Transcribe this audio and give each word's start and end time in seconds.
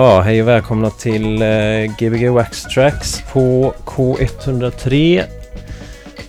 Ja, 0.00 0.20
hej 0.20 0.42
och 0.42 0.48
välkomna 0.48 0.90
till 0.90 1.42
eh, 1.42 1.96
Gbg 1.98 2.28
Wax 2.28 2.62
Tracks 2.62 3.22
på 3.32 3.74
K103 3.84 5.18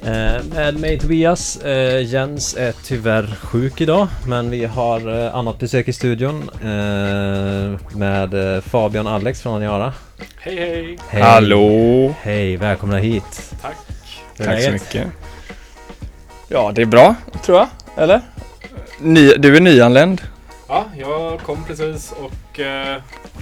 eh, 0.05 0.43
Med 0.53 0.79
mig 0.79 0.99
Tobias, 0.99 1.57
eh, 1.57 2.05
Jens 2.05 2.55
är 2.57 2.73
tyvärr 2.83 3.35
sjuk 3.41 3.81
idag 3.81 4.07
men 4.27 4.49
vi 4.49 4.65
har 4.65 5.25
eh, 5.25 5.35
annat 5.35 5.59
besök 5.59 5.87
i 5.87 5.93
studion 5.93 6.49
eh, 6.53 7.97
med 7.97 8.55
eh, 8.55 8.61
Fabian 8.61 9.07
och 9.07 9.13
Alex 9.13 9.41
från 9.41 9.55
Aniara 9.55 9.93
Hej 10.37 10.55
hej! 10.55 10.97
Hej! 11.09 11.21
Hallå! 11.21 12.13
Hej, 12.21 12.57
välkomna 12.57 12.97
hit! 12.97 13.53
Tack! 13.61 13.77
Tack 14.37 14.45
så 14.45 14.51
läget? 14.51 14.73
mycket. 14.73 15.07
Ja, 16.47 16.71
det 16.75 16.81
är 16.81 16.85
bra, 16.85 17.15
tror 17.45 17.57
jag. 17.57 17.67
Eller? 18.03 18.21
Ny, 18.99 19.33
du 19.33 19.55
är 19.55 19.61
nyanländ. 19.61 20.21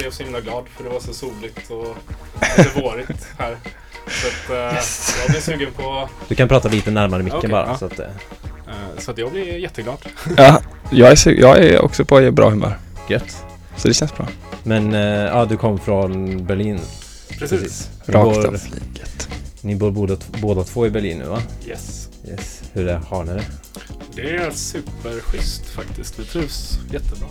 Blev 0.09 0.15
så 0.15 0.23
himla 0.23 0.41
glad 0.41 0.63
för 0.77 0.83
det 0.83 0.89
var 0.89 0.99
så 0.99 1.13
soligt 1.13 1.69
och 1.71 1.97
lite 2.57 2.81
vårigt 2.81 3.27
här. 3.37 3.57
Så 4.07 4.27
att, 4.27 4.49
eh, 4.49 4.79
jag 5.21 5.29
blev 5.29 5.41
sugen 5.41 5.71
på... 5.73 6.09
Du 6.27 6.35
kan 6.35 6.47
prata 6.47 6.69
lite 6.69 6.91
närmare 6.91 7.23
micken 7.23 7.37
Okej, 7.37 7.49
bara 7.49 7.67
ja. 7.67 7.77
så 7.77 7.85
att, 7.85 7.99
eh, 7.99 8.05
Eh, 8.69 8.99
så 9.01 9.11
att 9.11 9.17
jag 9.17 9.31
blev 9.31 9.59
jätteglad. 9.59 9.97
Ja, 10.37 10.61
jag 10.91 11.11
är, 11.11 11.39
jag 11.39 11.57
är 11.57 11.81
också 11.81 12.05
på 12.05 12.31
bra 12.31 12.49
humör. 12.49 12.79
Gött! 13.09 13.43
Så 13.77 13.87
det 13.87 13.93
känns 13.93 14.15
bra. 14.15 14.27
Men 14.63 14.93
ja, 14.93 15.45
du 15.45 15.57
kom 15.57 15.79
från 15.79 16.45
Berlin 16.45 16.79
Precis. 17.39 17.89
Ni 18.05 18.13
Rakt 18.13 18.25
bor- 18.25 18.47
av 18.47 18.57
flyget. 18.57 19.29
Ni 19.61 19.75
bor 19.75 19.91
båda, 19.91 20.17
båda 20.41 20.63
två 20.63 20.87
i 20.87 20.89
Berlin 20.89 21.17
nu 21.17 21.25
va? 21.25 21.41
Yes. 21.67 22.09
Yes. 22.27 22.61
Hur 22.73 22.87
är, 22.87 22.95
har 22.97 23.23
ni 23.23 23.33
det? 23.33 23.43
Det 24.15 24.35
är 24.35 24.51
superschysst 24.51 25.69
faktiskt. 25.69 26.19
Vi 26.19 26.23
trivs 26.23 26.79
jättebra. 26.91 27.27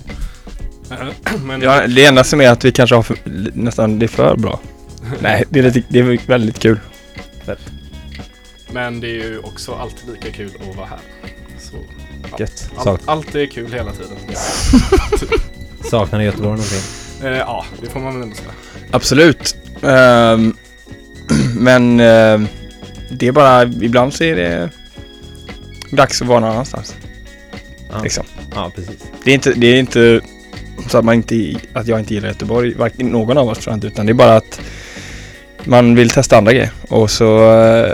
Men 1.44 1.62
Ja, 1.62 1.86
det 1.86 2.04
enda 2.04 2.24
som 2.24 2.40
är 2.40 2.50
att 2.50 2.64
vi 2.64 2.72
kanske 2.72 2.96
har 2.96 3.02
för, 3.02 3.16
nästan 3.54 3.98
det 3.98 4.06
är 4.06 4.08
för 4.08 4.36
bra. 4.36 4.60
Nej, 5.20 5.44
det 5.50 5.58
är, 5.58 5.62
lite, 5.62 5.82
det 5.88 5.98
är 5.98 6.26
väldigt 6.26 6.58
kul. 6.58 6.80
Men 8.72 9.00
det 9.00 9.06
är 9.06 9.14
ju 9.14 9.38
också 9.38 9.74
alltid 9.74 10.10
lika 10.12 10.30
kul 10.36 10.50
att 10.70 10.76
vara 10.76 10.86
här. 10.86 10.98
Så, 11.58 11.76
ja. 12.30 12.36
Gött! 12.38 12.70
Allt, 12.76 13.00
allt 13.04 13.34
är 13.34 13.46
kul 13.46 13.72
hela 13.72 13.92
tiden. 13.92 14.16
saknar 15.90 16.18
ni 16.18 16.24
Göteborg 16.24 16.50
någonting? 16.50 16.78
Eh, 17.22 17.38
ja, 17.38 17.64
det 17.82 17.86
får 17.90 18.00
man 18.00 18.14
väl 18.14 18.22
ändå 18.22 18.36
säga. 18.36 18.50
Absolut. 18.90 19.56
Ehm, 19.82 20.56
men 21.56 22.00
ehm, 22.00 22.46
det 23.10 23.26
är 23.28 23.32
bara, 23.32 23.62
ibland 23.62 24.14
så 24.14 24.24
är 24.24 24.36
det 24.36 24.70
dags 25.92 26.22
att 26.22 26.28
vara 26.28 26.40
någon 26.40 26.50
annanstans. 26.50 26.94
Ja, 27.90 28.02
Liksom. 28.02 28.24
ja 28.54 28.72
precis. 28.74 28.96
Det 29.24 29.30
är 29.30 29.34
inte, 29.34 29.52
det 29.52 29.66
är 29.66 29.78
inte 29.78 30.20
så 30.88 30.98
att, 30.98 31.04
man 31.04 31.14
inte, 31.14 31.54
att 31.72 31.86
jag 31.86 31.98
inte 31.98 32.14
gillar 32.14 32.28
Göteborg, 32.28 32.74
varken 32.74 33.06
någon 33.08 33.38
av 33.38 33.48
oss 33.48 33.58
tror 33.58 33.72
jag 33.72 33.76
inte, 33.76 33.86
utan 33.86 34.06
det 34.06 34.12
är 34.12 34.14
bara 34.14 34.36
att 34.36 34.60
man 35.64 35.94
vill 35.94 36.10
testa 36.10 36.36
andra 36.38 36.52
grejer. 36.52 36.70
Och 36.88 37.10
så 37.10 37.52
eh, 37.60 37.92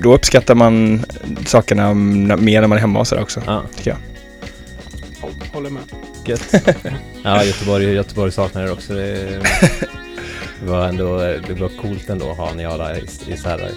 då 0.00 0.14
uppskattar 0.14 0.54
man 0.54 1.04
sakerna 1.46 1.94
mer 1.94 2.60
när 2.60 2.68
man 2.68 2.78
är 2.78 2.80
hemma 2.80 2.98
och 3.00 3.06
sådär 3.06 3.22
också. 3.22 3.42
Ja, 3.46 3.62
Ja, 3.82 3.94
Håller 5.52 5.70
med. 5.70 5.82
gött. 6.24 6.54
ja, 7.24 7.44
Göteborg, 7.44 7.84
Göteborg 7.92 8.32
saknar 8.32 8.62
er 8.62 8.72
också. 8.72 8.94
Det, 8.94 9.40
det 10.60 10.66
var 10.70 10.88
ändå 10.88 11.18
det 11.18 11.54
var 11.60 11.70
coolt 11.82 12.08
ändå 12.10 12.30
att 12.30 12.36
ha 12.36 12.54
Niara 12.54 12.96
i, 12.98 13.02
i, 13.28 13.36
så 13.36 13.48
här, 13.48 13.70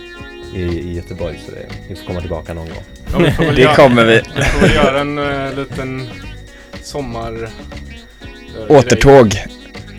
i, 0.55 0.61
i 0.61 0.93
Göteborg 0.95 1.39
så 1.45 1.51
det, 1.51 1.65
ni 1.89 1.95
får 1.95 2.05
komma 2.07 2.21
tillbaka 2.21 2.53
någon 2.53 2.65
gång. 2.67 2.83
Ja, 3.13 3.17
vi 3.39 3.45
Det 3.55 3.61
göra- 3.61 3.75
kommer 3.75 4.05
vi. 4.05 4.21
Vi 4.35 4.43
får 4.43 4.61
väl 4.61 4.75
göra 4.75 4.99
en 5.01 5.17
uh, 5.19 5.55
liten 5.55 6.09
sommar... 6.83 7.43
eh, 7.43 7.49
Återtåg. 8.75 9.35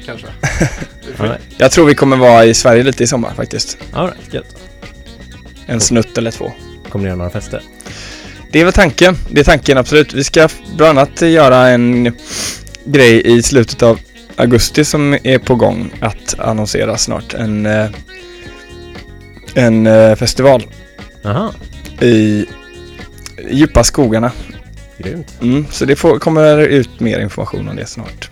Kanske. 0.07 0.27
Right. 1.19 1.41
Jag 1.59 1.71
tror 1.71 1.87
vi 1.87 1.95
kommer 1.95 2.17
vara 2.17 2.45
i 2.45 2.55
Sverige 2.55 2.83
lite 2.83 3.05
i 3.05 3.07
sommar 3.07 3.35
faktiskt. 3.35 3.79
All 3.93 4.07
right, 4.07 4.35
gött. 4.35 4.57
En 5.67 5.81
snutt 5.81 6.19
eller 6.19 6.31
två. 6.31 6.53
Kommer 6.89 7.03
ni 7.03 7.09
göra 7.09 7.17
några 7.17 7.31
fester? 7.31 7.63
Det 8.51 8.61
är 8.61 8.65
väl 8.65 8.73
tanken. 8.73 9.17
Det 9.31 9.41
är 9.41 9.45
tanken 9.45 9.79
absolut. 9.79 10.13
Vi 10.15 10.25
ska 10.25 10.49
bland 10.77 10.99
annat 10.99 11.23
göra 11.23 11.69
en 11.69 12.13
grej 12.85 13.23
i 13.39 13.43
slutet 13.43 13.83
av 13.83 14.01
augusti 14.37 14.85
som 14.85 15.17
är 15.23 15.39
på 15.39 15.55
gång 15.55 15.91
att 16.01 16.39
annonsera 16.39 16.99
snart. 16.99 17.35
En, 17.35 17.67
eh, 17.67 17.87
en 19.55 19.87
eh, 19.87 20.15
festival 20.15 20.67
Aha, 21.25 21.53
i 22.01 22.47
djupa 23.51 23.85
skogarna. 23.85 24.33
Grymt. 24.99 25.35
Mm, 25.43 25.67
så 25.71 25.85
det 25.85 25.97
får, 25.97 26.19
kommer 26.19 26.59
ut 26.59 27.01
mer 27.01 27.19
information 27.21 27.69
om 27.69 27.77
det 27.77 27.87
snart. 27.87 28.31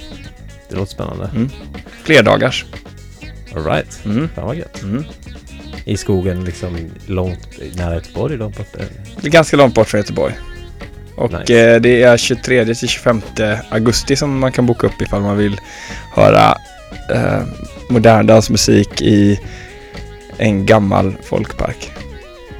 Det 0.69 0.77
låter 0.77 0.93
spännande. 0.93 1.31
Flerdagars. 2.03 2.65
All 3.57 3.65
right. 3.65 4.05
Mm. 4.05 4.29
Fan 4.35 4.47
vad 4.47 4.57
gött. 4.57 4.83
Mm. 4.83 5.05
I 5.85 5.97
skogen 5.97 6.45
liksom 6.45 6.91
långt 7.07 7.49
nära 7.77 7.95
Göteborg, 7.95 8.37
långt 8.37 8.57
bort. 8.57 8.67
Det 9.21 9.27
är 9.27 9.31
ganska 9.31 9.57
långt 9.57 9.75
bort 9.75 9.89
från 9.89 9.99
Göteborg. 10.01 10.35
Och 11.17 11.33
Nice. 11.33 11.75
eh, 11.75 11.81
det 11.81 12.03
är 12.03 12.17
23 12.17 12.65
till 12.65 12.89
25 12.89 13.23
augusti 13.71 14.17
som 14.17 14.39
man 14.39 14.53
kan 14.53 14.67
boka 14.67 14.87
upp 14.87 15.03
ifall 15.03 15.23
man 15.23 15.37
vill 15.37 15.57
höra 16.15 16.59
eh, 17.15 17.43
modern 17.89 18.27
dansmusik 18.27 19.03
i 19.03 19.41
en 20.37 20.67
gammal 20.67 21.17
folkpark. 21.23 21.93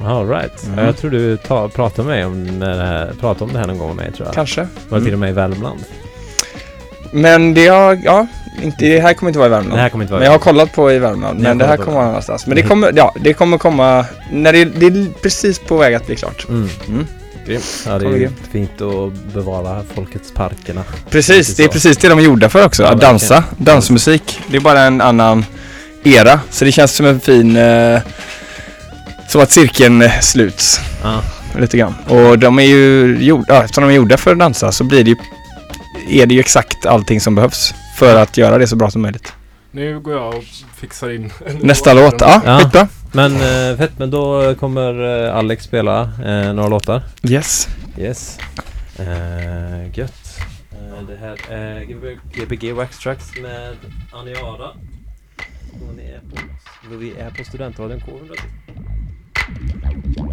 All 0.05 0.27
right. 0.29 0.63
Mm. 0.65 0.79
Ja, 0.79 0.85
Jag 0.85 0.97
tror 0.97 1.11
du 1.11 1.37
ta, 1.37 1.69
pratade 1.69 2.07
med 2.07 2.25
om 2.25 2.59
det 2.59 2.65
här, 2.65 3.13
pratade 3.19 3.43
om 3.45 3.53
det 3.53 3.59
här 3.59 3.67
någon 3.67 3.77
gång 3.77 3.87
med 3.87 4.05
mig 4.05 4.11
tror 4.15 4.27
jag. 4.27 4.35
Kanske. 4.35 4.67
Var 4.89 4.99
det 4.99 5.05
till 5.05 5.13
Mm. 5.13 5.13
och 5.13 5.19
med 5.19 5.29
i 5.29 5.33
Värmland? 5.33 5.79
Men 7.11 7.53
det 7.53 7.67
har, 7.67 7.99
ja, 8.03 8.27
inte, 8.63 8.85
det 8.85 8.99
här 8.99 9.13
kommer 9.13 9.29
inte 9.29 9.39
vara 9.39 9.47
i 9.47 9.51
Värmland. 9.51 9.73
Det 9.77 9.81
här 9.81 9.89
kommer 9.89 10.03
inte 10.03 10.11
vara 10.11 10.19
Men 10.19 10.25
jag 10.25 10.31
har 10.31 10.39
kollat 10.39 10.73
på 10.73 10.91
i 10.91 10.99
Värmland, 10.99 11.39
men 11.39 11.57
det 11.57 11.65
här 11.65 11.77
kommer 11.77 11.93
vara 11.97 12.05
någonstans. 12.07 12.47
Men 12.47 12.55
det 12.55 12.61
Mm. 12.61 12.69
kommer, 12.69 12.93
ja, 12.95 13.13
det 13.19 13.33
kommer 13.33 13.57
komma, 13.57 14.05
när 14.31 14.53
det, 14.53 14.65
det 14.65 14.85
är 14.85 15.07
precis 15.21 15.59
på 15.59 15.77
väg 15.77 15.93
att 15.93 16.05
bli 16.07 16.15
klart. 16.15 16.45
Mm. 16.49 16.69
Mm. 16.87 17.07
Grymt. 17.47 17.83
Ja, 17.87 17.99
det 17.99 18.05
är 18.07 18.11
grymt. 18.11 18.37
fint 18.51 18.81
att 18.81 19.33
bevara 19.33 19.83
folkets 19.95 20.33
parkerna. 20.33 20.83
Precis, 21.09 21.55
det 21.55 21.63
är 21.63 21.67
precis 21.67 21.97
det 21.97 22.09
de 22.09 22.19
är 22.19 22.23
gjorda 22.23 22.49
för 22.49 22.65
också. 22.65 22.83
Att 22.83 23.01
dansa, 23.01 23.43
dansmusik. 23.57 24.39
Det 24.47 24.57
är 24.57 24.61
bara 24.61 24.81
en 24.81 25.01
annan 25.01 25.45
era. 26.03 26.39
Så 26.49 26.65
det 26.65 26.71
känns 26.71 26.91
som 26.95 27.05
en 27.05 27.19
fin, 27.19 27.55
eh, 27.57 27.99
som 29.31 29.41
att 29.41 29.51
cirkeln 29.51 30.01
eh, 30.01 30.19
sluts 30.19 30.79
Ja, 31.03 31.21
lite 31.59 31.77
grann. 31.77 31.95
Och 32.09 32.39
de 32.39 32.59
är 32.59 32.63
ju 32.63 33.17
gjorda, 33.23 33.45
ja, 33.47 33.63
eftersom 33.63 33.83
de 33.83 33.89
är 33.89 33.93
gjorda 33.95 34.17
för 34.17 34.31
att 34.31 34.39
dansa 34.39 34.71
så 34.71 34.83
blir 34.83 35.03
det 35.03 35.09
ju, 35.09 35.15
är 36.21 36.25
det 36.25 36.33
ju 36.33 36.39
exakt 36.39 36.85
allting 36.85 37.21
som 37.21 37.35
behövs 37.35 37.73
för 37.97 38.15
att 38.15 38.37
göra 38.37 38.57
det 38.57 38.67
så 38.67 38.75
bra 38.75 38.91
som 38.91 39.01
möjligt. 39.01 39.33
Nu 39.71 39.99
går 39.99 40.13
jag 40.13 40.35
och 40.35 40.43
fixar 40.75 41.09
in 41.09 41.31
Nästa 41.61 41.93
låt, 41.93 42.21
ja, 42.21 42.41
Ja. 42.45 42.59
skitbra. 42.59 42.87
men 43.11 43.33
eh, 43.35 43.77
fett. 43.77 43.91
Men 43.97 44.11
då 44.11 44.55
kommer 44.55 45.25
eh, 45.27 45.35
Alex 45.35 45.63
spela 45.63 46.01
eh, 46.25 46.53
några 46.53 46.67
låtar. 46.69 47.01
Yes. 47.23 47.67
Yes. 47.97 48.37
Eh, 48.99 49.97
gött. 49.99 50.37
Eh, 50.71 51.03
det 51.07 51.17
här 51.19 51.37
är 51.57 51.79
Gbg- 51.81 52.73
Wax 52.73 52.97
Tracks 52.99 53.25
med 53.41 53.75
Aniara. 54.13 54.67
Och 55.87 55.95
ni 55.97 56.03
är 56.03 56.19
på, 56.19 56.95
vi 56.95 57.11
är 57.19 57.29
på 57.29 57.43
Studentradion 57.43 57.99
K100. 57.99 58.39
Thank 59.53 60.17
you. 60.17 60.30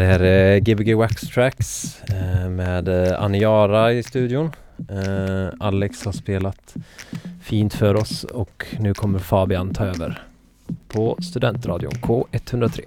Det 0.00 0.06
här 0.06 0.20
är 0.20 0.58
Gbg 0.58 0.94
Wax 0.94 1.20
Tracks 1.20 2.02
eh, 2.02 2.48
med 2.48 2.88
eh, 2.88 3.22
Aniara 3.22 3.92
i 3.92 4.02
studion. 4.02 4.50
Eh, 4.88 5.48
Alex 5.60 6.04
har 6.04 6.12
spelat 6.12 6.74
fint 7.42 7.74
för 7.74 7.94
oss 7.94 8.24
och 8.24 8.66
nu 8.78 8.94
kommer 8.94 9.18
Fabian 9.18 9.74
ta 9.74 9.84
över 9.84 10.22
på 10.88 11.16
Studentradion 11.22 11.92
K103. 11.92 12.80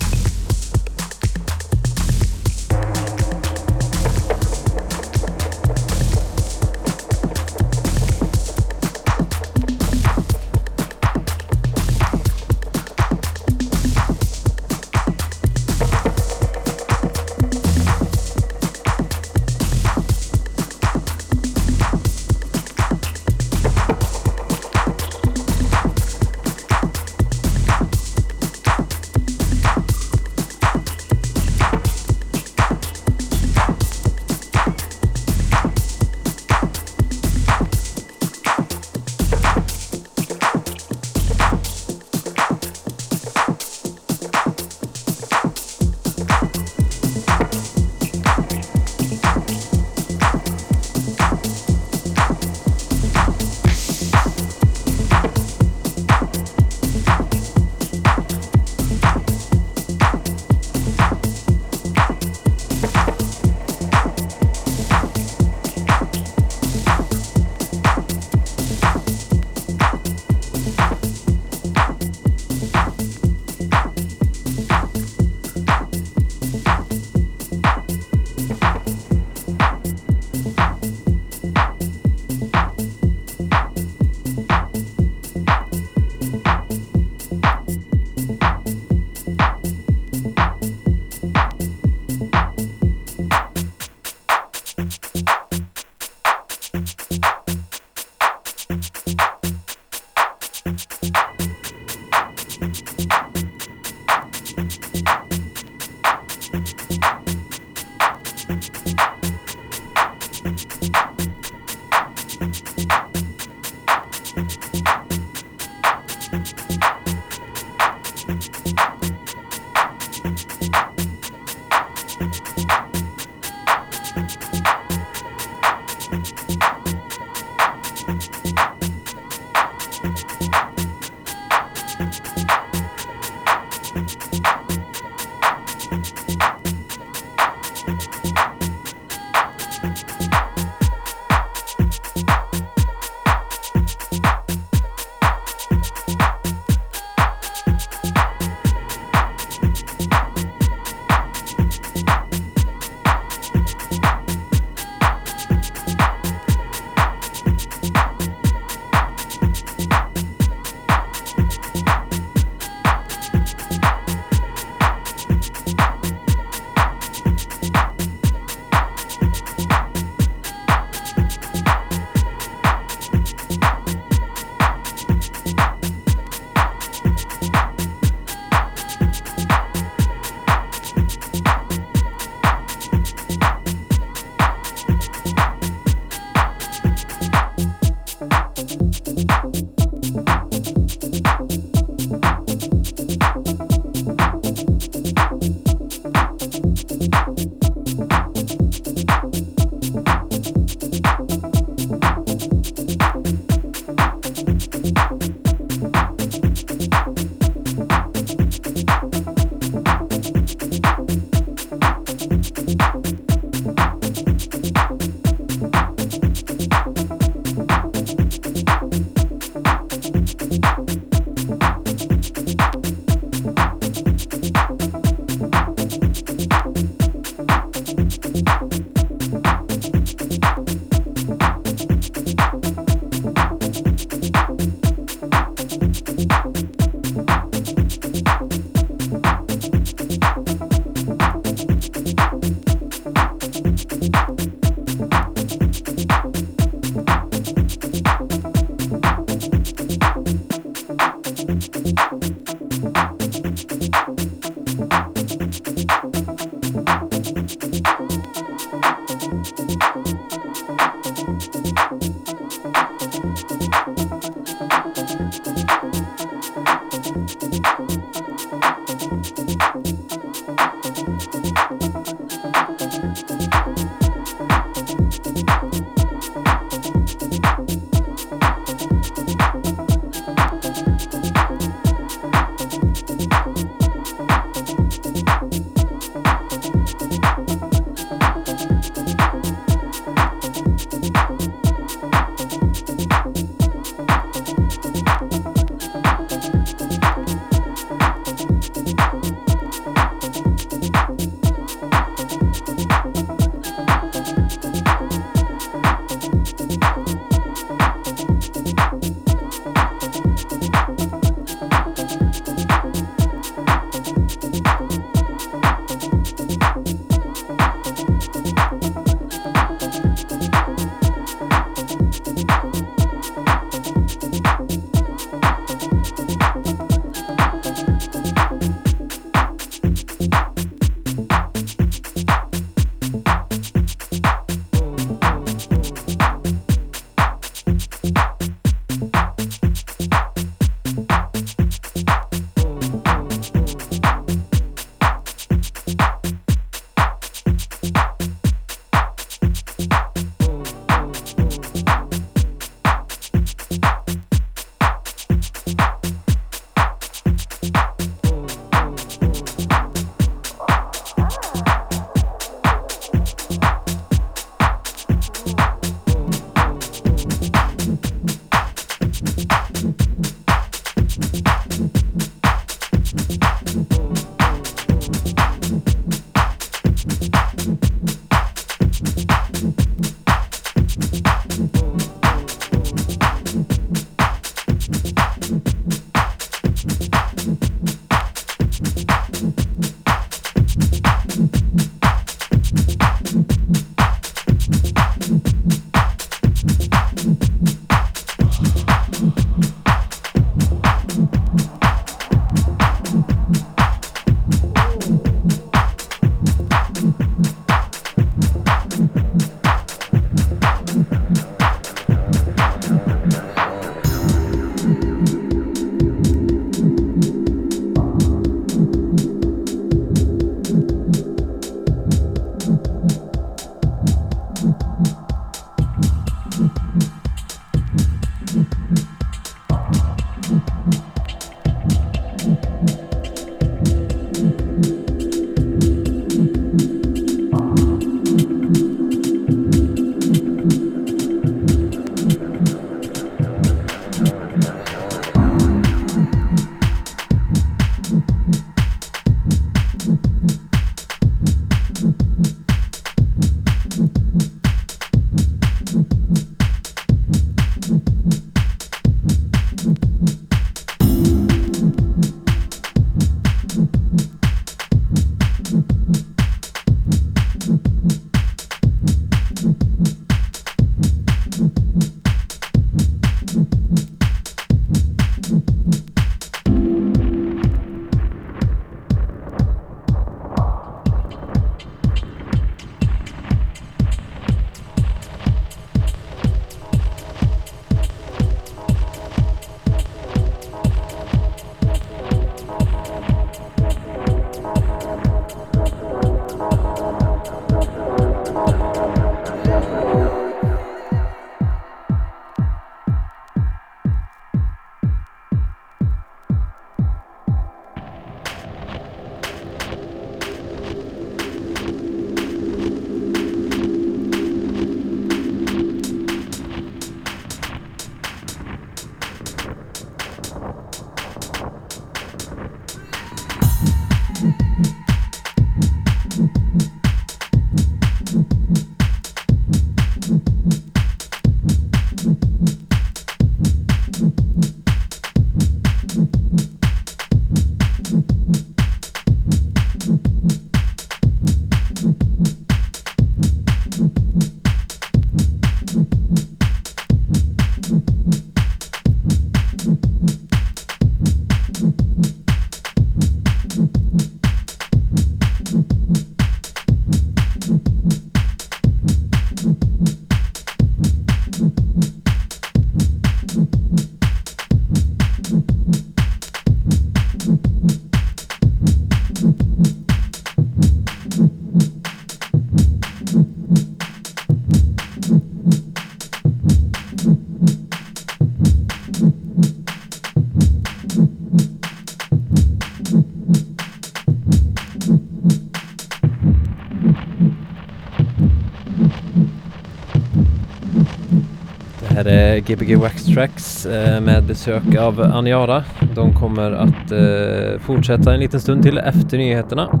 Eh, 592.38 592.64
Gbg 592.64 592.96
Wax 592.96 593.24
Tracks 593.24 593.86
eh, 593.86 594.20
med 594.20 594.44
besök 594.44 594.94
av 594.98 595.20
Aniara. 595.20 595.84
De 596.14 596.34
kommer 596.34 596.72
att 596.72 597.12
eh, 597.12 597.80
fortsätta 597.80 598.34
en 598.34 598.40
liten 598.40 598.60
stund 598.60 598.82
till 598.82 598.98
efter 598.98 599.38
nyheterna. 599.38 600.00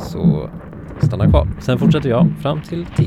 Så 0.00 0.50
stanna 1.02 1.30
kvar. 1.30 1.48
Sen 1.60 1.78
fortsätter 1.78 2.08
jag 2.08 2.26
fram 2.42 2.60
till 2.62 2.86
10. 2.96 3.01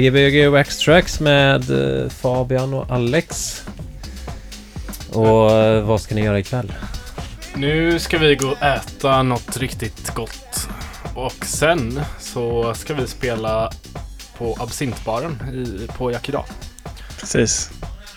Det 0.00 0.10
här 0.10 0.26
är 0.26 0.30
Gbg 0.30 0.48
Wax 0.52 0.78
Tracks 0.78 1.20
med 1.20 1.70
eh, 2.02 2.08
Fabian 2.08 2.74
och 2.74 2.90
Alex. 2.90 3.62
Och 5.12 5.50
eh, 5.50 5.82
vad 5.84 6.00
ska 6.00 6.14
ni 6.14 6.20
göra 6.24 6.38
ikväll? 6.38 6.72
Nu 7.54 7.98
ska 7.98 8.18
vi 8.18 8.34
gå 8.36 8.48
och 8.48 8.62
äta 8.62 9.22
något 9.22 9.56
riktigt 9.56 10.14
gott. 10.14 10.68
Och 11.14 11.44
sen 11.44 12.00
så 12.20 12.74
ska 12.74 12.94
vi 12.94 13.06
spela 13.06 13.72
på 14.38 14.56
absintbaren 14.60 15.32
i, 15.54 15.86
på 15.98 16.12
Yakida. 16.12 16.44
Precis. 17.20 17.70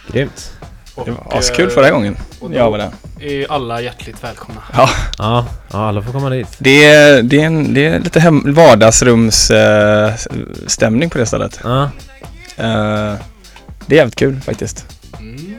Grymt. 0.07 0.53
Och, 0.95 1.05
Det 1.05 1.11
var 1.11 1.37
askul 1.37 1.65
eh, 1.67 1.71
förra 1.73 1.91
gången. 1.91 2.17
och 2.39 2.49
då 2.49 2.55
Jag 2.57 2.71
var 2.71 2.77
där. 2.77 2.91
är 3.21 3.51
alla 3.51 3.81
hjärtligt 3.81 4.23
välkomna. 4.23 4.61
Ja, 4.73 4.89
Ja, 5.17 5.45
ja 5.73 5.87
alla 5.87 6.01
får 6.01 6.11
komma 6.11 6.29
dit. 6.29 6.47
det 6.57 6.85
är, 6.85 7.23
det 7.23 7.41
är, 7.41 7.45
en, 7.45 7.73
det 7.73 7.85
är 7.85 7.99
lite 7.99 8.19
hem, 8.19 8.53
vardagsrumsstämning 8.53 11.09
på 11.09 11.17
det 11.17 11.25
stället. 11.25 11.59
Ja, 11.63 11.89
Eh, 12.57 13.13
det 13.85 13.95
är 13.95 13.97
jävligt 13.97 14.15
kul 14.15 14.39
faktiskt. 14.41 14.85
Mm. 15.19 15.55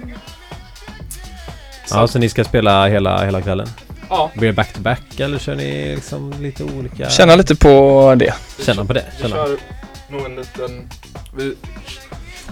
Så, 1.86 1.96
ja 1.96 2.08
så 2.08 2.18
ni 2.18 2.28
ska 2.28 2.44
spela 2.44 2.86
hela, 2.88 3.24
hela 3.24 3.42
kvällen? 3.42 3.68
ja, 4.08 4.30
Blir 4.34 4.46
det 4.48 4.52
back-to-back 4.54 5.20
eller 5.20 5.38
kör 5.38 5.54
ni 5.54 5.94
liksom 5.94 6.34
lite 6.40 6.64
olika? 6.64 7.10
Känna 7.10 7.36
lite 7.36 7.54
på 7.56 8.14
det. 8.18 8.34
Känna 8.64 8.84
på 8.84 8.92
det, 8.92 9.04
Vi 9.16 9.22
känna. 9.22 9.36
kör 9.36 9.56
nog 10.10 10.24
en 10.26 10.36
liten... 10.36 10.88
Vi 11.36 11.54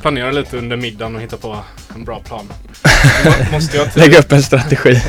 planerar 0.00 0.32
lite 0.32 0.56
under 0.56 0.76
middagen 0.76 1.16
och 1.16 1.22
hittar 1.22 1.36
på 1.36 1.56
en 1.94 2.04
bra 2.04 2.20
plan. 2.20 2.48
Må- 3.24 3.32
Måste 3.52 3.76
jag 3.76 3.88
Lägga 3.94 4.18
upp 4.18 4.32
en 4.32 4.42
strategi. 4.42 5.02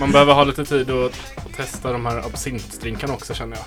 Man 0.00 0.12
behöver 0.12 0.34
ha 0.34 0.44
lite 0.44 0.64
tid 0.64 0.90
att 0.90 1.12
testa 1.56 1.92
de 1.92 2.06
här 2.06 2.16
absintdrinkarna 2.18 3.12
också 3.12 3.34
känner 3.34 3.56
jag. 3.56 3.64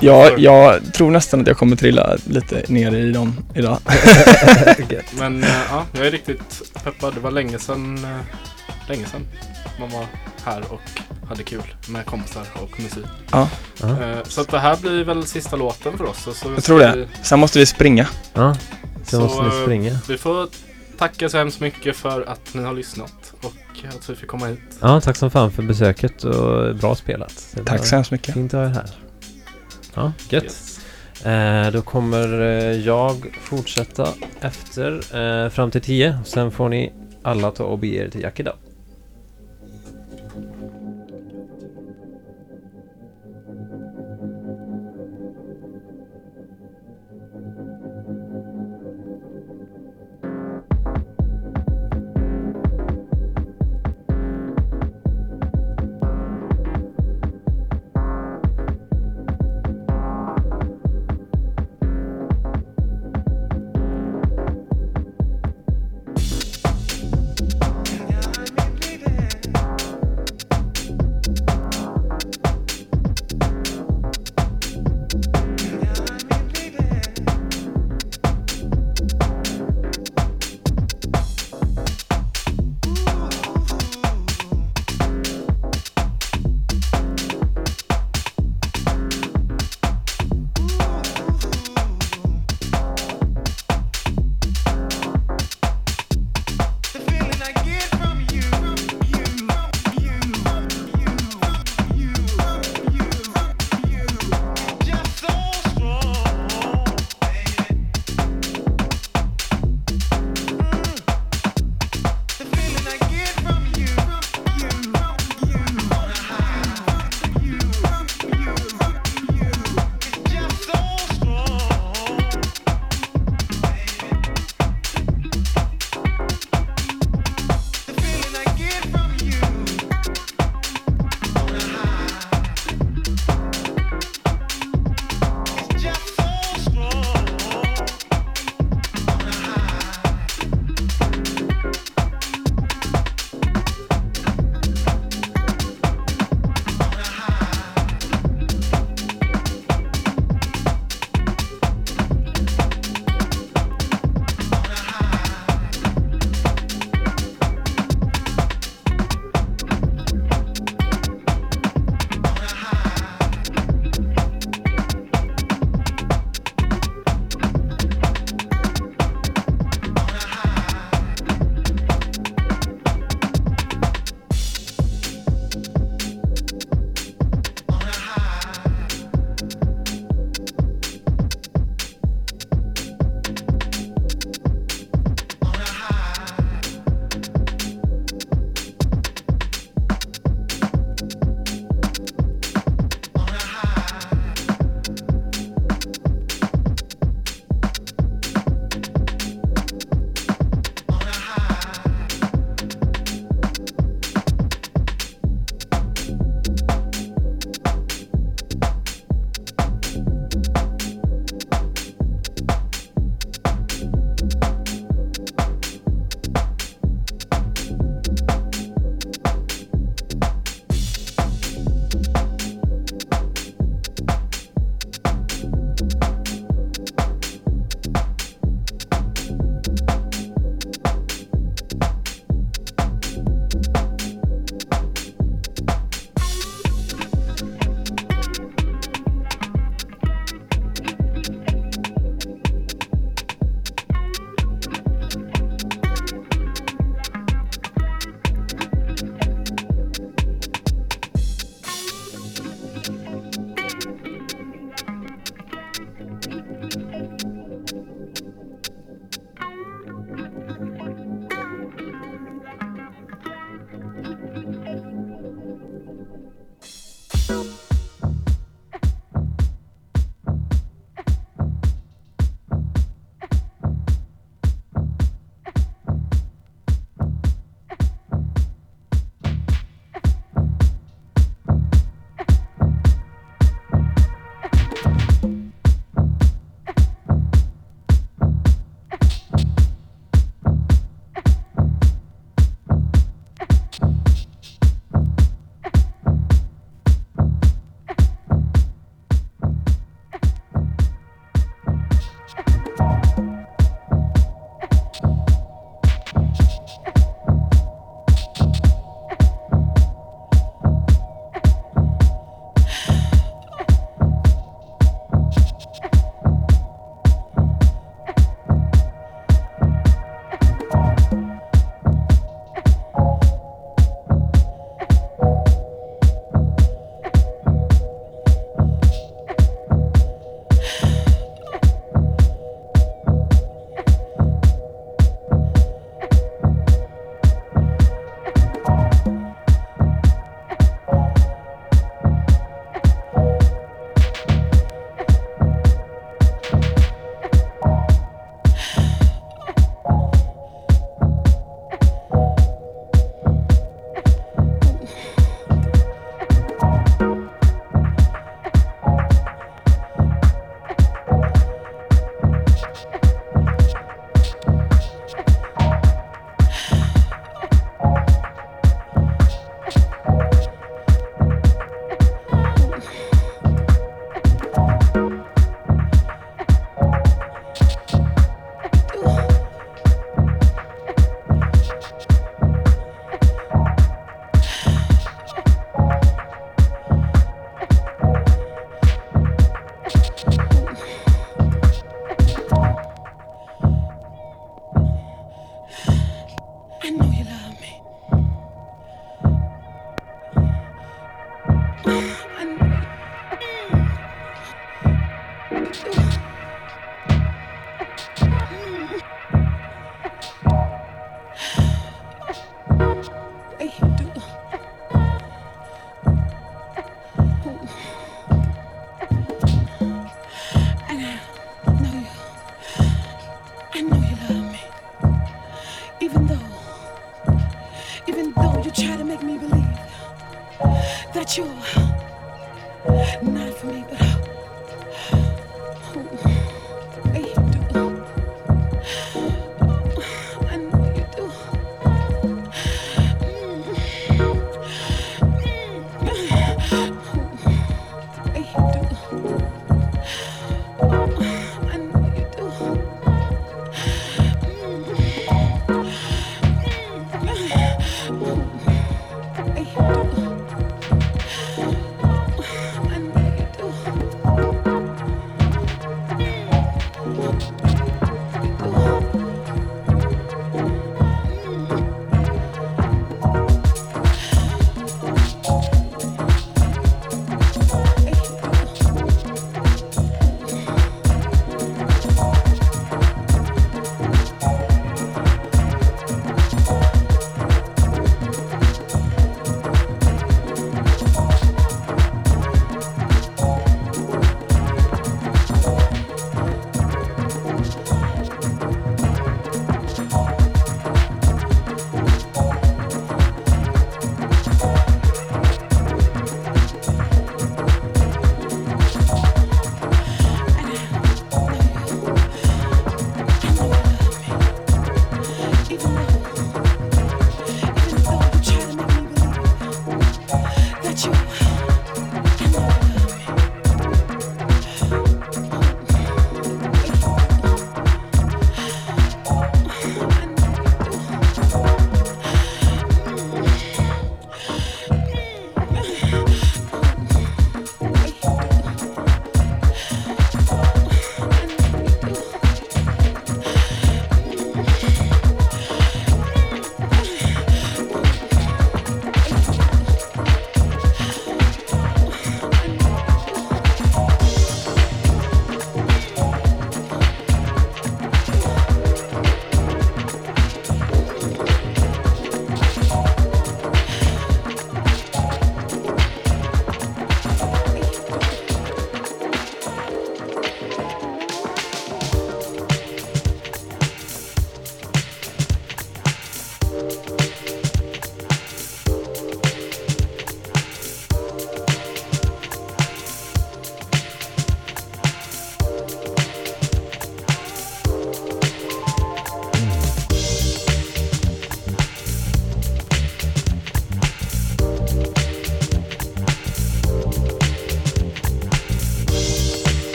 Ja, 0.00 0.30
jag 0.38 0.94
tror 0.94 1.10
nästan 1.10 1.40
att 1.40 1.46
jag 1.46 1.56
kommer 1.58 1.76
trilla 1.76 2.16
lite 2.26 2.62
ner 2.68 2.94
i 2.94 3.12
dem 3.12 3.36
idag. 3.54 3.78
Men 5.18 5.44
eh, 5.44 5.50
ja, 5.70 5.84
jag 5.92 6.06
är 6.06 6.10
riktigt 6.10 6.62
peppad. 6.84 7.14
Det 7.14 7.20
var 7.20 7.30
länge 7.30 7.58
sedan, 7.58 8.04
eh, 8.04 8.88
länge 8.88 9.06
sedan 9.06 9.26
man 9.80 9.90
var 9.90 10.06
här 10.44 10.62
och 10.72 10.80
hade 11.28 11.42
kul 11.42 11.62
med 11.88 12.06
kompisar 12.06 12.42
och 12.54 12.80
musik. 12.80 13.06
Ja. 13.32 13.48
Eh, 13.82 14.18
Så 14.28 14.40
att 14.40 14.48
det 14.48 14.58
här 14.58 14.76
blir 14.76 15.04
väl 15.04 15.26
sista 15.26 15.56
låten 15.56 15.98
för 15.98 16.04
oss. 16.04 16.28
Så 16.38 16.48
Jag 16.54 16.64
tror 16.64 16.78
det. 16.78 16.92
Vi, 16.96 17.06
Sen 17.22 17.38
måste 17.38 17.58
vi 17.58 17.66
springa. 17.66 18.06
ja. 18.34 18.56
Så, 19.04 19.10
Så, 19.16 19.20
måste 19.20 19.42
ni 19.42 19.62
springa. 19.62 19.98
vi 20.08 20.18
får 20.18 20.48
tacka 20.98 21.28
så 21.28 21.38
hemskt 21.38 21.60
mycket 21.60 21.96
för 21.96 22.22
att 22.22 22.54
ni 22.54 22.62
har 22.62 22.74
lyssnat 22.74 23.34
och 23.40 23.52
att 23.88 24.10
vi 24.10 24.14
fick 24.14 24.28
komma 24.28 24.46
hit. 24.46 24.78
Ja, 24.80 25.00
tack 25.00 25.16
som 25.16 25.30
fan 25.30 25.52
för 25.52 25.62
besöket 25.62 26.24
och 26.24 26.76
bra 26.76 26.94
spelat. 26.94 27.46
Det 27.54 27.64
Tack 27.64 27.86
så 27.86 27.94
hemskt 27.94 28.10
mycket. 28.10 28.34
Fint 28.34 28.54
att 28.54 28.60
ha 28.60 28.66
er 28.66 28.74
här. 28.74 28.90
Ja, 29.94 30.12
gött. 30.28 30.44
Yes. 30.44 30.78
Eh, 31.24 31.70
då 31.70 31.82
kommer 31.82 32.40
eh, 32.40 32.86
jag 32.86 33.38
fortsätta 33.40 34.08
efter 34.40 35.16
eh, 35.16 35.50
fram 35.50 35.70
till 35.70 35.80
10. 35.80 36.18
Sen 36.24 36.50
får 36.50 36.68
ni 36.68 36.92
alla 37.22 37.50
ta 37.50 37.64
och 37.64 37.78
bege 37.78 38.04
er 38.04 38.08
till 38.08 38.20
Jack 38.20 38.40
idag. 38.40 38.54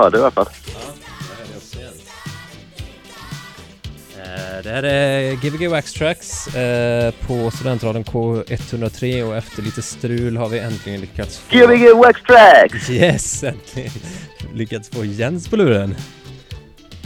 Jag 0.00 0.04
hörde 0.04 0.18
i 0.18 0.20
alla 0.20 0.30
fall. 0.30 0.46
Eh, 4.18 4.62
Det 4.64 4.70
här 4.70 4.82
är 4.82 5.32
Gbg 5.34 5.68
Wax 5.70 5.92
Tracks 5.92 6.54
eh, 6.54 7.14
på 7.26 7.50
Studentradion 7.50 8.04
K103 8.04 9.22
och 9.22 9.36
efter 9.36 9.62
lite 9.62 9.82
strul 9.82 10.36
har 10.36 10.48
vi 10.48 10.58
äntligen 10.58 11.00
lyckats 11.00 11.38
få... 11.38 11.56
Gbg 11.56 11.96
Wax 11.96 12.22
Tracks! 12.22 12.90
Yes! 12.90 13.44
Äntligen 13.44 13.90
lyckats 14.54 14.90
få 14.90 15.04
Jens 15.04 15.48
på 15.48 15.56
luren. 15.56 15.94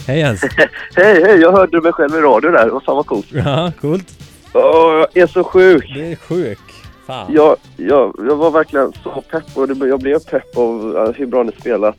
Hej 0.06 0.18
Jens! 0.18 0.42
Hej, 0.96 1.22
hej, 1.24 1.40
jag 1.40 1.52
hörde 1.52 1.80
mig 1.80 1.92
själv 1.92 2.14
i 2.14 2.18
radio 2.18 2.50
där. 2.50 2.68
Vad 2.68 2.82
fan 2.84 2.96
vad 2.96 3.06
coolt. 3.06 3.26
Ja, 3.30 3.72
coolt. 3.80 4.06
Åh, 4.52 5.06
jag 5.12 5.22
är 5.22 5.26
så 5.26 5.44
sjuk. 5.44 5.84
Du 5.94 6.04
är 6.06 6.16
sjuk. 6.16 6.58
Fan. 7.06 7.32
Jag, 7.34 7.56
jag, 7.76 8.14
jag 8.18 8.36
var 8.36 8.50
verkligen 8.50 8.92
så 9.02 9.24
pepp 9.30 9.44
och 9.54 9.68
det, 9.68 9.86
jag 9.88 10.00
blev 10.00 10.18
pepp 10.18 10.56
av 10.56 10.96
uh, 10.96 11.12
hur 11.12 11.26
bra 11.26 11.42
ni 11.42 11.52
spelat. 11.60 11.96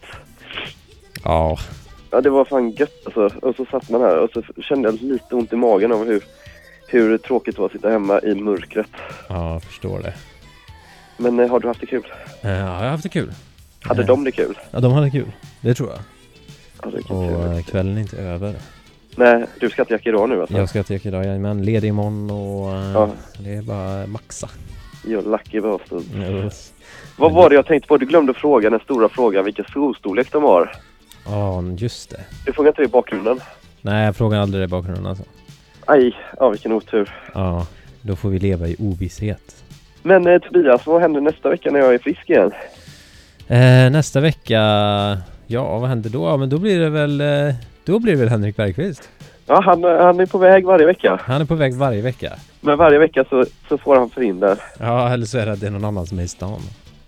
Ja. 1.25 1.57
Ja, 2.11 2.21
det 2.21 2.29
var 2.29 2.45
fan 2.45 2.69
gött 2.71 3.01
alltså. 3.05 3.29
Och 3.41 3.55
så 3.55 3.65
satt 3.71 3.89
man 3.89 4.01
här 4.01 4.17
och 4.19 4.29
så 4.33 4.61
kände 4.61 4.89
jag 4.89 5.01
lite 5.01 5.35
ont 5.35 5.53
i 5.53 5.55
magen 5.55 5.91
av 5.91 6.05
hur, 6.05 6.23
hur 6.87 7.17
tråkigt 7.17 7.55
det 7.55 7.59
var 7.61 7.65
att 7.65 7.71
sitta 7.71 7.89
hemma 7.89 8.19
i 8.19 8.35
mörkret. 8.35 8.87
Ja, 9.29 9.53
jag 9.53 9.63
förstår 9.63 9.99
det. 9.99 10.13
Men 11.17 11.39
eh, 11.39 11.49
har 11.49 11.59
du 11.59 11.67
haft 11.67 11.79
det 11.79 11.85
kul? 11.85 12.03
Eh, 12.41 12.49
Ja, 12.51 12.57
jag 12.57 12.65
har 12.65 12.85
haft 12.87 13.03
det 13.03 13.09
kul. 13.09 13.31
Hade 13.83 14.01
Eh, 14.01 14.07
de 14.07 14.23
det 14.23 14.31
kul? 14.31 14.57
Ja, 14.71 14.79
de 14.79 14.91
hade 14.91 15.09
kul. 15.11 15.31
Det 15.61 15.73
tror 15.73 15.89
jag. 15.89 15.99
Ja, 16.83 16.89
det 16.91 16.97
är 16.97 17.01
kul. 17.01 17.15
Och 17.15 17.53
eh, 17.53 17.63
kvällen 17.63 17.97
är 17.97 18.01
inte 18.01 18.17
över. 18.17 18.55
Nej, 19.15 19.45
du 19.59 19.69
ska 19.69 19.81
inte 19.81 19.93
jacka 19.93 20.09
idag 20.09 20.29
nu 20.29 20.41
alltså? 20.41 20.57
Jag 20.57 20.69
ska 20.69 20.83
till 20.83 21.07
idag, 21.07 21.25
jajamän. 21.25 21.65
Ledig 21.65 21.87
imorgon 21.87 22.31
och 22.31 22.71
eh, 22.71 22.91
Ja. 22.93 23.09
det 23.39 23.53
är 23.53 23.61
bara 23.61 24.07
maxa. 24.07 24.49
Jag 25.07 25.27
lucky 25.27 25.61
bastard. 25.61 26.01
Yes. 26.15 26.73
Vad 27.17 27.31
var 27.33 27.49
det 27.49 27.55
jag 27.55 27.65
tänkte 27.65 27.87
på? 27.87 27.97
Du 27.97 28.05
glömde 28.05 28.33
fråga 28.33 28.69
den 28.69 28.79
stora 28.79 29.09
frågan 29.09 29.45
vilken 29.45 29.65
skostorlek 29.65 30.31
de 30.31 30.43
har. 30.43 30.71
Ja, 31.25 31.63
just 31.77 32.09
det. 32.09 32.19
Du 32.45 32.53
frågade 32.53 32.69
inte 32.69 32.81
det 32.81 32.85
i 32.85 32.89
bakgrunden? 32.91 33.39
Nej, 33.81 34.05
jag 34.05 34.15
frågar 34.15 34.39
aldrig 34.39 34.61
det 34.61 34.65
i 34.65 34.67
bakgrunden 34.67 35.05
alltså. 35.05 35.23
Aj, 35.85 36.15
ja 36.39 36.49
vilken 36.49 36.71
otur. 36.71 37.09
Ja, 37.33 37.67
då 38.01 38.15
får 38.15 38.29
vi 38.29 38.39
leva 38.39 38.67
i 38.67 38.75
ovisshet. 38.79 39.63
Men 40.03 40.27
eh, 40.27 40.39
Tobias, 40.39 40.85
vad 40.85 41.01
händer 41.01 41.21
nästa 41.21 41.49
vecka 41.49 41.71
när 41.71 41.79
jag 41.79 41.93
är 41.93 41.97
frisk 41.97 42.29
igen? 42.29 42.51
Eh, 43.47 43.91
nästa 43.91 44.19
vecka, 44.19 44.59
ja 45.47 45.79
vad 45.79 45.89
händer 45.89 46.09
då? 46.09 46.25
Ja, 46.25 46.37
men 46.37 46.49
då 46.49 46.57
blir 46.57 46.79
det 46.79 46.89
väl, 46.89 47.21
eh, 47.21 47.55
då 47.85 47.99
blir 47.99 48.13
det 48.13 48.19
väl 48.19 48.29
Henrik 48.29 48.55
Bergqvist. 48.57 49.09
Ja, 49.45 49.61
han, 49.61 49.83
han 49.83 50.19
är 50.19 50.25
på 50.25 50.37
väg 50.37 50.65
varje 50.65 50.85
vecka. 50.85 51.19
Han 51.23 51.41
är 51.41 51.45
på 51.45 51.55
väg 51.55 51.75
varje 51.75 52.01
vecka. 52.01 52.33
Men 52.61 52.77
varje 52.77 52.99
vecka 52.99 53.25
så, 53.29 53.45
så 53.69 53.77
får 53.77 53.95
han 53.95 54.09
förhinder. 54.09 54.57
Ja, 54.79 55.13
eller 55.13 55.25
så 55.25 55.37
är 55.37 55.45
det 55.45 55.51
att 55.51 55.59
det 55.59 55.67
är 55.67 55.71
någon 55.71 55.85
annan 55.85 56.05
som 56.05 56.19
är 56.19 56.23
i 56.23 56.27
stan. 56.27 56.61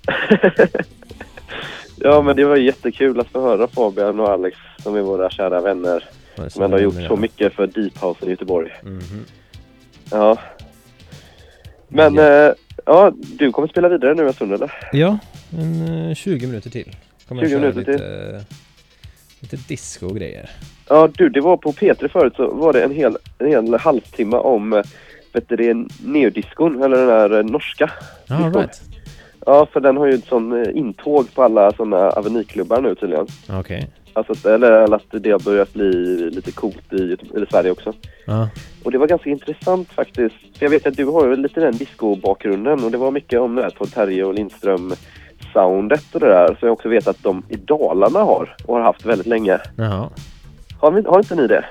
Ja, 2.03 2.21
men 2.21 2.35
det 2.35 2.45
var 2.45 2.55
jättekul 2.55 3.19
att 3.19 3.27
få 3.27 3.41
höra 3.41 3.67
Fabian 3.67 4.19
och 4.19 4.29
Alex 4.29 4.57
som 4.83 4.95
är 4.95 5.01
våra 5.01 5.29
kära 5.29 5.61
vänner. 5.61 6.03
Som 6.47 6.63
ändå 6.63 6.77
har 6.77 6.81
gjort 6.81 7.01
så 7.07 7.15
mycket 7.15 7.53
för 7.53 7.67
Deep 7.67 8.03
House 8.03 8.25
i 8.25 8.29
Göteborg. 8.29 8.71
Mhm. 8.83 9.25
Ja. 10.11 10.37
Men, 11.87 12.15
Ja. 12.15 12.47
eh, 12.47 12.53
ja, 12.85 13.11
du 13.39 13.51
kommer 13.51 13.67
spela 13.67 13.89
vidare 13.89 14.13
nu 14.13 14.27
en 14.27 14.33
stund 14.33 14.53
eller? 14.53 14.71
Ja, 14.91 15.17
en 15.57 16.07
eh, 16.09 16.15
20 16.15 16.47
minuter 16.47 16.69
till. 16.69 16.95
Kommer 17.27 17.41
20 17.41 17.51
jag 17.51 17.61
köra 17.61 17.69
minuter 17.73 17.91
lite, 17.91 18.43
lite 19.39 19.55
disco 19.67 20.05
och 20.07 20.15
grejer. 20.17 20.49
Ja, 20.89 21.09
du, 21.17 21.29
det 21.29 21.41
var 21.41 21.57
på 21.57 21.71
P3 21.71 22.07
förut 22.07 22.33
så 22.35 22.47
var 22.53 22.73
det 22.73 22.83
en 22.83 22.91
hel, 22.91 23.17
en 23.37 23.47
hel 23.47 23.73
halvtimme 23.73 24.37
om, 24.37 24.73
eh, 24.73 24.83
vet 25.33 25.49
du 25.49 25.55
det, 25.55 25.73
neodiscon, 26.05 26.83
eller 26.83 26.97
den 26.97 27.09
här 27.09 27.37
eh, 27.39 27.45
norska. 27.45 27.91
Ja, 28.27 28.35
right. 28.55 28.81
Ja, 29.47 29.67
för 29.73 29.79
den 29.79 29.97
har 29.97 30.07
ju 30.07 30.13
ett 30.13 30.25
sån 30.25 30.61
eh, 30.65 30.77
intåg 30.77 31.33
på 31.35 31.43
alla 31.43 31.71
såna 31.71 31.97
avenyklubbar 32.09 32.81
nu 32.81 32.95
tydligen. 32.95 33.27
Okej. 33.49 33.89
Alltså, 34.13 34.49
eller 34.49 34.95
att 34.95 35.03
det 35.11 35.31
har 35.31 35.39
börjat 35.39 35.73
bli 35.73 35.91
lite 36.31 36.51
coolt 36.51 36.93
i 36.93 36.95
Göte- 36.95 37.35
eller 37.35 37.45
Sverige 37.51 37.71
också. 37.71 37.93
Ja. 38.25 38.49
Och 38.83 38.91
det 38.91 38.97
var 38.97 39.07
ganska 39.07 39.29
intressant 39.29 39.89
faktiskt. 39.91 40.35
För 40.57 40.65
jag 40.65 40.69
vet 40.69 40.87
att 40.87 40.97
du 40.97 41.05
har 41.05 41.27
ju 41.27 41.35
lite 41.35 41.59
den 41.59 41.77
disco-bakgrunden 41.77 42.83
och 42.83 42.91
det 42.91 42.97
var 42.97 43.11
mycket 43.11 43.39
om 43.39 43.55
det 43.55 43.61
här 43.61 43.69
Todd 43.69 43.91
Terje 43.93 44.23
och 44.23 44.33
Lindström 44.33 44.93
soundet 45.53 46.03
och 46.13 46.19
det 46.19 46.27
där. 46.27 46.57
Så 46.59 46.65
jag 46.65 46.73
också 46.73 46.89
vet 46.89 47.07
att 47.07 47.23
de 47.23 47.43
i 47.49 47.55
Dalarna 47.55 48.19
har 48.19 48.55
och 48.65 48.75
har 48.75 48.83
haft 48.83 49.05
väldigt 49.05 49.27
länge. 49.27 49.59
Jaha. 49.77 50.09
Har, 50.79 50.91
vi, 50.91 51.01
har 51.01 51.19
inte 51.19 51.35
ni 51.35 51.47
det? 51.47 51.65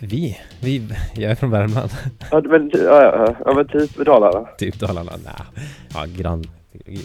Vi? 0.00 0.38
Vi? 0.62 0.82
Jag 1.14 1.30
är 1.30 1.34
från 1.34 1.50
Värmland. 1.50 1.90
Ja, 2.30 2.42
men, 2.44 2.70
ja, 2.74 3.02
ja, 3.02 3.34
ja, 3.44 3.54
men 3.54 3.68
typ 3.68 3.96
Dalarna. 3.96 4.48
typ 4.58 4.80
Dalarna. 4.80 5.12
Nej. 5.24 5.64
Ja, 5.94 6.04
grann... 6.22 6.44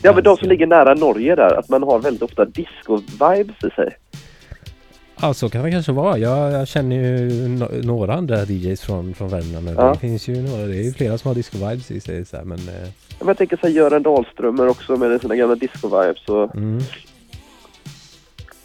Ja, 0.03 0.13
men 0.13 0.23
de 0.23 0.37
som 0.37 0.49
ligger 0.49 0.67
nära 0.67 0.93
Norge 0.93 1.35
där, 1.35 1.59
att 1.59 1.69
man 1.69 1.83
har 1.83 1.99
väldigt 1.99 2.21
ofta 2.23 2.45
disco-vibes 2.45 3.67
i 3.67 3.69
sig. 3.75 3.97
Ja, 5.21 5.33
så 5.33 5.49
kan 5.49 5.63
det 5.63 5.71
kanske 5.71 5.91
vara. 5.91 6.17
Jag, 6.17 6.51
jag 6.51 6.67
känner 6.67 6.95
ju 6.95 7.29
no- 7.47 7.85
några 7.85 8.13
andra 8.13 8.43
DJs 8.43 8.81
från, 8.81 9.13
från 9.13 9.29
Värmland. 9.29 9.65
Men 9.65 9.75
Ja. 9.75 9.91
Det 9.93 9.99
finns 9.99 10.27
ju 10.27 10.41
några. 10.41 10.65
Det 10.65 10.75
är 10.77 10.83
ju 10.83 10.93
flera 10.93 11.17
som 11.17 11.27
har 11.27 11.35
disco-vibes 11.35 11.91
i 11.91 11.99
sig. 11.99 12.25
Så 12.25 12.37
här, 12.37 12.43
men... 12.43 12.57
Eh, 12.57 12.73
Ja, 13.09 13.15
Men 13.19 13.27
jag 13.27 13.37
tänker 13.37 13.57
så 13.57 13.67
här, 13.67 13.73
Göran 13.73 14.03
Dahlströmer 14.03 14.67
också 14.67 14.95
med 14.97 15.21
sina 15.21 15.35
gamla 15.35 15.55
disco-vibes. 15.55 16.29
Och... 16.29 16.55
mm. 16.55 16.79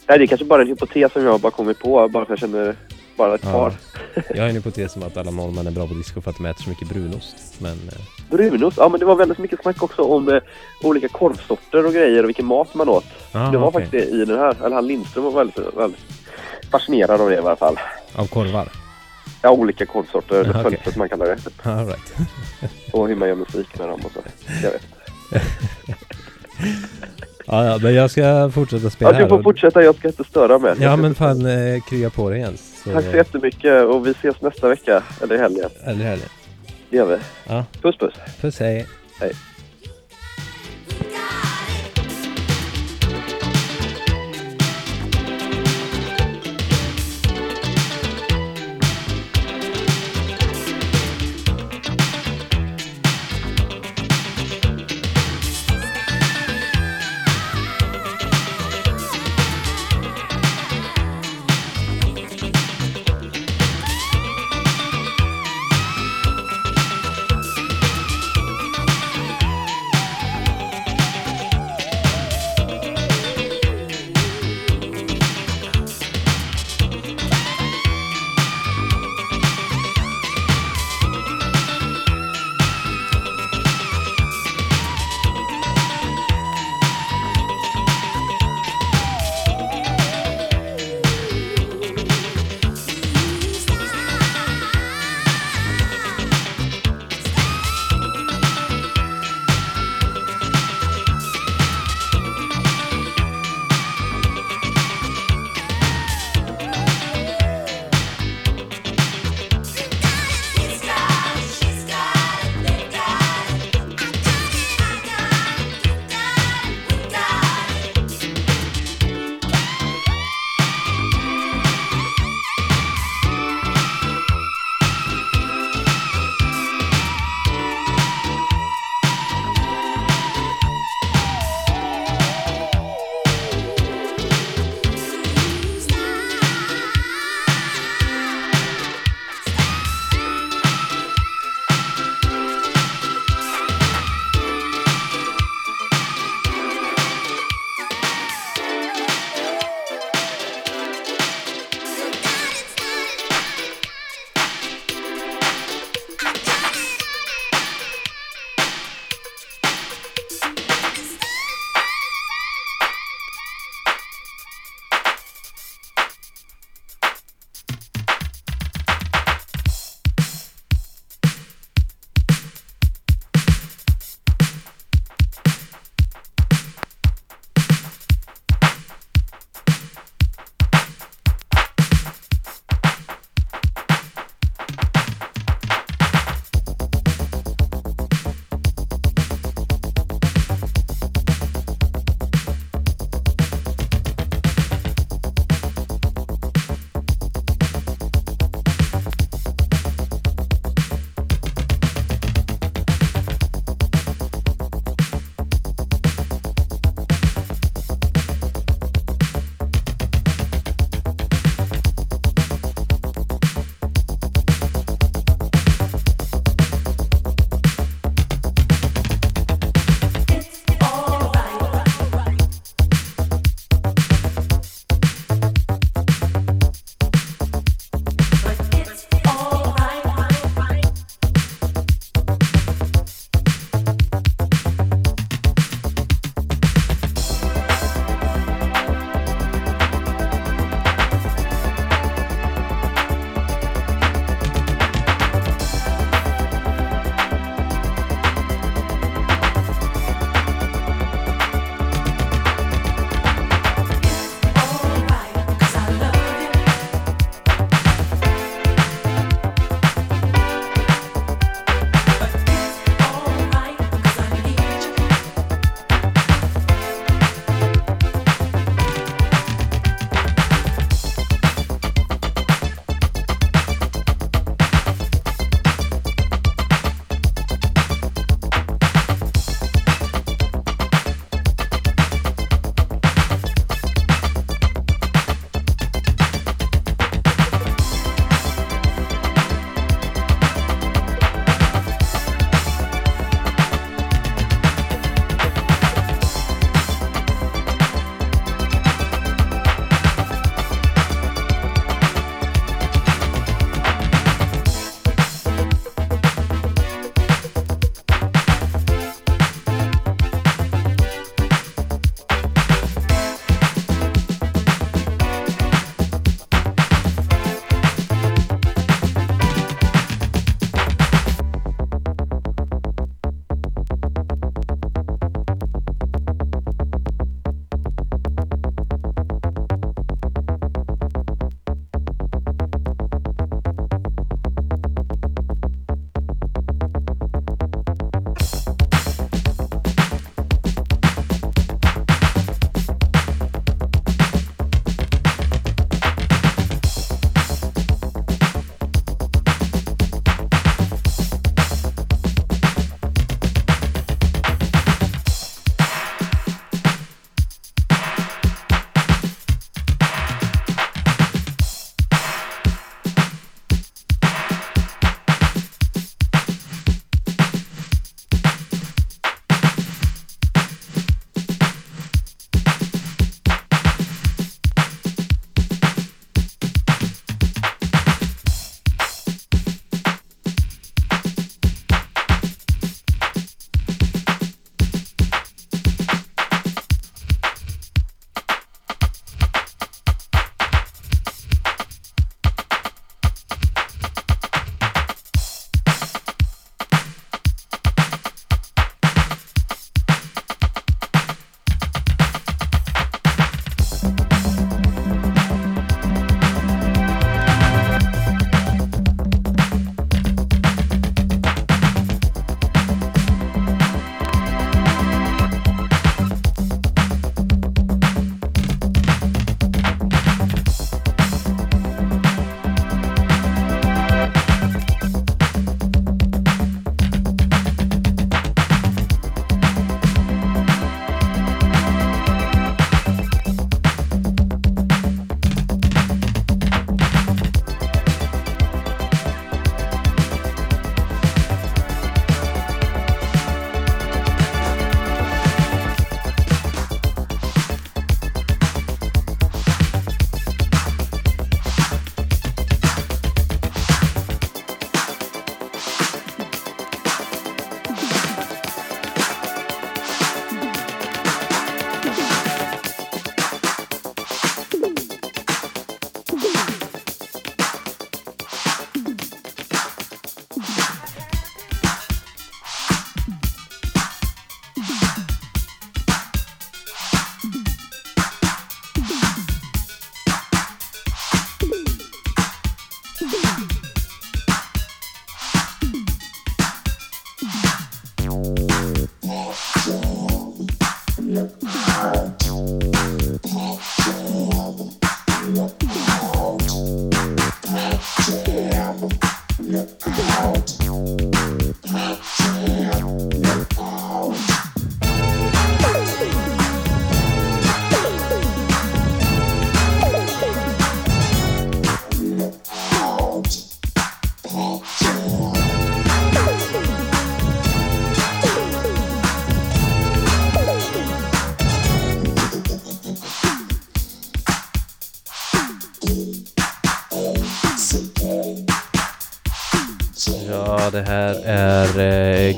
Nej, 0.08 0.18
det 0.18 0.24
är 0.24 0.26
kanske 0.26 0.44
bara 0.44 0.62
en 0.62 0.68
hypotes 0.68 1.12
som 1.12 1.24
jag 1.24 1.40
bara 1.40 1.52
kommit 1.52 1.78
på, 1.78 2.08
bara 2.08 2.24
för 2.24 2.34
att 2.34 2.40
jag 2.42 2.50
känner 2.50 2.74
bara 3.16 3.34
ett 3.34 3.40
Ja. 3.44 3.50
par. 3.52 3.72
Jag 4.34 4.42
har 4.42 4.48
en 4.48 4.54
hypotes 4.54 4.96
om 4.96 5.02
att 5.02 5.16
alla 5.16 5.30
norrmän 5.30 5.66
är 5.66 5.70
bra 5.70 5.86
på 5.88 5.94
disco 5.94 6.20
för 6.20 6.30
att 6.30 6.36
de 6.36 6.46
äter 6.46 6.62
så 6.62 6.70
mycket 6.70 6.88
brunost. 6.88 7.36
Men... 7.58 7.72
Eh, 7.72 8.00
Brunost, 8.30 8.76
ja 8.76 8.88
men 8.88 9.00
det 9.00 9.06
var 9.06 9.14
väldigt 9.16 9.38
mycket 9.38 9.62
snack 9.62 9.82
också 9.82 10.02
om 10.02 10.28
eh, 10.28 10.40
olika 10.82 11.08
korvsorter 11.08 11.86
och 11.86 11.92
grejer 11.92 12.22
och 12.22 12.28
vilken 12.28 12.46
mat 12.46 12.74
man 12.74 12.88
åt. 12.88 13.04
ah, 13.32 13.50
det 13.50 13.58
var 13.58 13.68
okej. 13.68 13.82
faktiskt 13.82 14.12
i 14.12 14.24
den 14.24 14.38
här, 14.38 14.56
eller 14.64 14.74
han 14.74 14.86
Lindström 14.86 15.24
var 15.24 15.30
väldigt, 15.32 15.58
väldigt 15.76 16.00
fascinerad 16.70 17.20
av 17.20 17.28
det 17.28 17.34
i 17.34 17.38
alla 17.38 17.56
fall. 17.56 17.76
Av 18.14 18.26
korvar? 18.26 18.68
Ja, 19.42 19.50
olika 19.50 19.86
korvsorter, 19.86 20.34
eller 20.40 20.62
pölser 20.62 20.90
som 20.90 20.98
man 20.98 21.08
kallar 21.08 21.26
det. 21.26 21.70
All 21.70 21.86
right. 21.86 22.14
Och 22.92 23.08
hur 23.08 23.16
man 23.16 23.28
gör 23.28 23.34
musik 23.34 23.78
med 23.78 23.88
dem 23.88 24.00
och 24.04 24.12
så. 24.12 24.20
Jag 24.62 24.70
vet. 24.70 24.82
ja, 27.46 27.64
ja, 27.64 27.78
men 27.82 27.94
jag 27.94 28.10
ska 28.10 28.50
fortsätta 28.54 28.90
spela 28.90 29.10
Ja, 29.10 29.16
du 29.16 29.22
här 29.22 29.28
får 29.28 29.38
och- 29.38 29.44
fortsätta, 29.44 29.82
jag 29.82 29.94
ska 29.96 30.08
inte 30.08 30.24
störa 30.24 30.58
mer. 30.58 30.76
Ja, 30.80 30.96
men 30.96 31.14
fan 31.14 31.46
eh, 31.46 31.82
krya 31.88 32.10
på 32.10 32.30
dig 32.30 32.38
Jens. 32.40 32.75
Tack 32.92 33.04
så 33.04 33.16
jättemycket 33.16 33.84
och 33.84 34.06
vi 34.06 34.10
ses 34.10 34.40
nästa 34.40 34.68
vecka, 34.68 35.02
eller 35.22 35.34
i 35.34 35.38
helgen. 35.38 35.70
Eller 35.84 36.04
helgen. 36.04 36.28
Det 36.90 36.96
gör 36.96 37.06
vi. 37.06 37.16
Ja, 37.48 37.64
Puss 37.82 37.96
puss. 37.98 38.14
puss 38.40 38.60
hej. 38.60 38.86
Hej. 39.20 39.32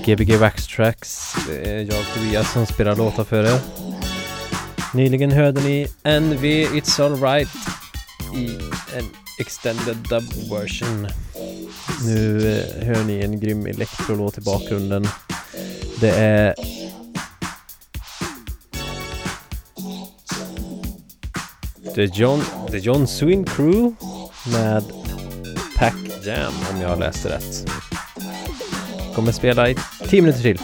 Gbg 0.08 0.36
Wax 0.36 0.66
Tracks. 0.66 1.34
Det 1.48 1.70
är 1.70 1.78
jag 1.78 2.04
Tobias 2.14 2.52
som 2.52 2.66
spelar 2.66 2.96
låtar 2.96 3.24
för 3.24 3.44
er. 3.44 3.60
Nyligen 4.94 5.32
hörde 5.32 5.60
ni 5.60 5.86
NV 6.04 6.44
It's 6.44 7.02
Alright 7.02 7.48
i 8.34 8.46
en 8.96 9.04
extended 9.40 9.96
dub 9.96 10.50
version. 10.50 11.08
Nu 12.04 12.52
eh, 12.52 12.86
hör 12.86 13.04
ni 13.04 13.20
en 13.20 13.40
grym 13.40 13.66
elektrolåt 13.66 14.38
i 14.38 14.40
bakgrunden. 14.40 15.08
Det 16.00 16.10
är 16.10 16.54
The 21.94 22.04
John, 22.04 22.42
The 22.70 22.78
John 22.78 23.06
Swin 23.06 23.44
Crew 23.44 23.94
med 24.52 24.84
Pack 25.76 26.26
Jam 26.26 26.52
om 26.74 26.80
jag 26.80 26.98
läste 26.98 27.28
rätt. 27.28 27.77
Kommer 29.18 29.32
spela 29.32 29.70
i 29.70 29.76
10 30.08 30.22
minuter 30.22 30.42
till. 30.42 30.58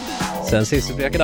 Sen 0.49 0.63
ses 0.63 0.89
vi 0.89 0.93
på 0.93 1.01
Jack 1.01 1.15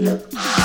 Look. 0.00 0.59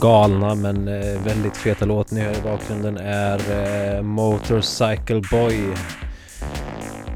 Galna 0.00 0.54
men 0.54 0.88
eh, 0.88 1.22
väldigt 1.24 1.56
feta 1.56 1.84
låt 1.84 2.10
ni 2.10 2.20
hör 2.20 2.32
i 2.32 2.42
bakgrunden 2.42 2.96
är 2.96 3.38
eh, 3.96 4.02
Motorcycle 4.02 5.22
Boy 5.30 5.60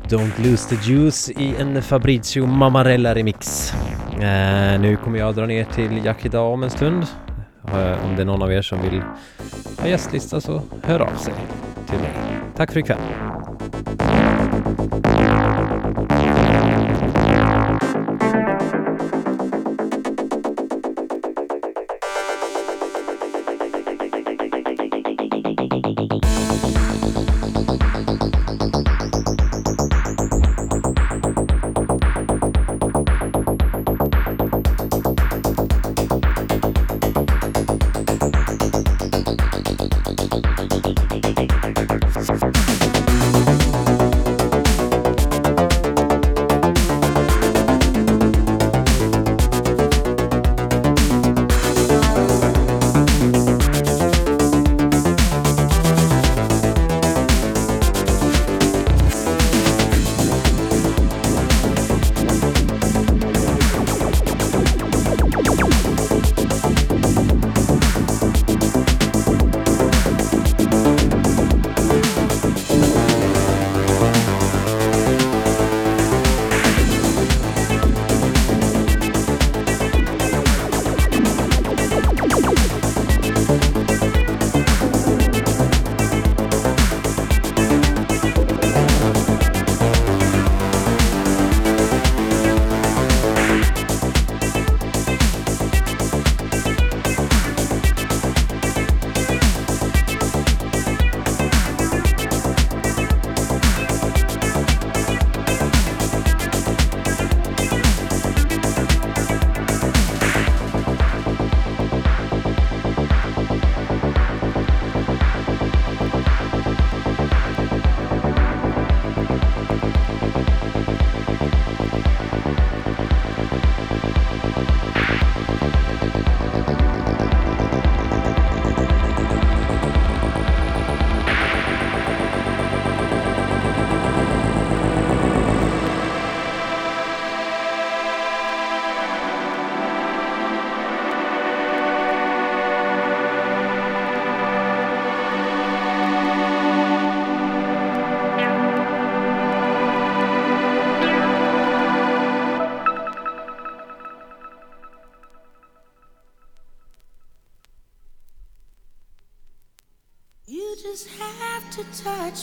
Don't 0.09 0.33
Lose 0.51 0.69
The 0.69 0.93
Juice 0.93 1.31
i 1.31 1.55
en 1.59 1.83
Fabrizio 1.83 2.47
Mamarella 2.47 3.15
remix. 3.15 3.73
Eh, 4.13 4.81
nu 4.81 4.99
kommer 5.05 5.19
jag 5.19 5.35
dra 5.35 5.47
ner 5.47 5.65
till 5.65 6.05
Yakida 6.05 6.41
om 6.41 6.63
en 6.63 6.71
stund. 6.71 7.07
Om 8.05 8.17
det 8.17 8.23
är 8.23 8.25
någon 8.25 8.43
av 8.43 8.53
er 8.53 8.63
som 8.63 8.83
vill 8.83 9.03
ha 9.79 9.89
gästlista 9.89 10.41
så 10.41 10.63
hör 10.83 11.01
av 11.01 11.17
sig 11.17 11.35
till 11.87 11.99
mig. 11.99 12.13
Tack 12.57 12.73
för 12.73 12.81
ikväll. 12.81 12.99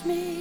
Me. 0.05 0.40